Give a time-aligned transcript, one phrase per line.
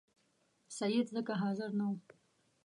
[0.77, 1.97] سید ځکه حاضر نه وو.